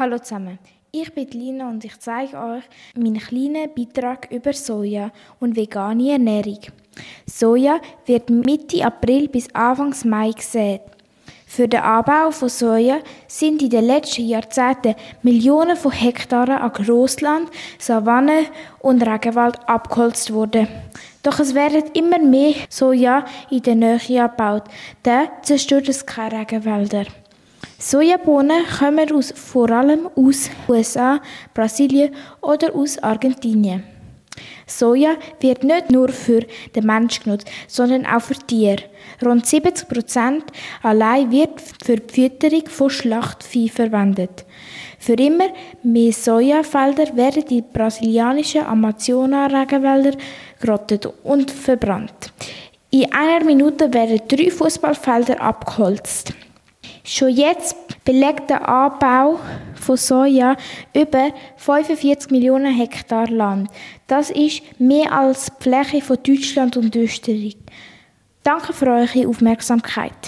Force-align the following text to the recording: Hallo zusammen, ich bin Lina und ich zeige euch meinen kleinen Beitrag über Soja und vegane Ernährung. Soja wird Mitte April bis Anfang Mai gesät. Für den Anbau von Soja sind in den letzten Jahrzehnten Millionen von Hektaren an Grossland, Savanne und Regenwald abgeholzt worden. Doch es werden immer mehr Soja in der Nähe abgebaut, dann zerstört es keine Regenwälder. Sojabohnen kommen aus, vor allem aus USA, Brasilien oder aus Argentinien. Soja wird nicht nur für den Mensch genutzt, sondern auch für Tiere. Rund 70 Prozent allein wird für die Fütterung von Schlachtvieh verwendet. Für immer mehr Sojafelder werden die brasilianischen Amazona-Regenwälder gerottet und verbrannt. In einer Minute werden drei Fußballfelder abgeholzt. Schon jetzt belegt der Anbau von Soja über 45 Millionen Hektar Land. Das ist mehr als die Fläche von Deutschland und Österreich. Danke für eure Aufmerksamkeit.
Hallo 0.00 0.16
zusammen, 0.20 0.60
ich 0.92 1.12
bin 1.12 1.26
Lina 1.30 1.68
und 1.68 1.84
ich 1.84 1.98
zeige 1.98 2.38
euch 2.38 2.62
meinen 2.94 3.18
kleinen 3.18 3.68
Beitrag 3.74 4.30
über 4.30 4.52
Soja 4.52 5.10
und 5.40 5.56
vegane 5.56 6.12
Ernährung. 6.12 6.60
Soja 7.26 7.80
wird 8.06 8.30
Mitte 8.30 8.84
April 8.84 9.26
bis 9.26 9.52
Anfang 9.52 9.92
Mai 10.04 10.30
gesät. 10.30 10.82
Für 11.48 11.66
den 11.66 11.80
Anbau 11.80 12.30
von 12.30 12.48
Soja 12.48 12.98
sind 13.26 13.60
in 13.60 13.70
den 13.70 13.86
letzten 13.86 14.28
Jahrzehnten 14.28 14.94
Millionen 15.22 15.76
von 15.76 15.90
Hektaren 15.90 16.58
an 16.58 16.72
Grossland, 16.72 17.50
Savanne 17.80 18.44
und 18.78 19.02
Regenwald 19.04 19.58
abgeholzt 19.68 20.32
worden. 20.32 20.68
Doch 21.24 21.40
es 21.40 21.56
werden 21.56 21.90
immer 21.94 22.20
mehr 22.20 22.54
Soja 22.68 23.24
in 23.50 23.62
der 23.62 23.74
Nähe 23.74 24.22
abgebaut, 24.22 24.62
dann 25.02 25.26
zerstört 25.42 25.88
es 25.88 26.06
keine 26.06 26.38
Regenwälder. 26.38 27.06
Sojabohnen 27.78 28.64
kommen 28.78 29.12
aus, 29.12 29.32
vor 29.34 29.70
allem 29.70 30.08
aus 30.14 30.50
USA, 30.68 31.20
Brasilien 31.54 32.14
oder 32.40 32.74
aus 32.74 32.98
Argentinien. 32.98 33.84
Soja 34.66 35.16
wird 35.40 35.64
nicht 35.64 35.90
nur 35.90 36.08
für 36.10 36.42
den 36.74 36.86
Mensch 36.86 37.20
genutzt, 37.20 37.48
sondern 37.66 38.06
auch 38.06 38.20
für 38.20 38.34
Tiere. 38.34 38.84
Rund 39.24 39.46
70 39.46 39.88
Prozent 39.88 40.44
allein 40.82 41.30
wird 41.30 41.60
für 41.84 41.96
die 41.96 42.12
Fütterung 42.12 42.66
von 42.66 42.90
Schlachtvieh 42.90 43.68
verwendet. 43.68 44.44
Für 44.98 45.14
immer 45.14 45.48
mehr 45.82 46.12
Sojafelder 46.12 47.16
werden 47.16 47.44
die 47.48 47.62
brasilianischen 47.62 48.66
Amazona-Regenwälder 48.66 50.18
gerottet 50.60 51.08
und 51.22 51.50
verbrannt. 51.50 52.32
In 52.90 53.12
einer 53.12 53.44
Minute 53.44 53.92
werden 53.92 54.20
drei 54.28 54.50
Fußballfelder 54.50 55.40
abgeholzt. 55.40 56.32
Schon 57.10 57.30
jetzt 57.30 57.74
belegt 58.04 58.50
der 58.50 58.68
Anbau 58.68 59.40
von 59.74 59.96
Soja 59.96 60.58
über 60.94 61.32
45 61.56 62.30
Millionen 62.30 62.76
Hektar 62.76 63.28
Land. 63.28 63.70
Das 64.06 64.28
ist 64.28 64.60
mehr 64.78 65.10
als 65.10 65.46
die 65.46 65.62
Fläche 65.62 66.02
von 66.02 66.18
Deutschland 66.22 66.76
und 66.76 66.94
Österreich. 66.94 67.56
Danke 68.42 68.74
für 68.74 68.88
eure 68.88 69.26
Aufmerksamkeit. 69.26 70.18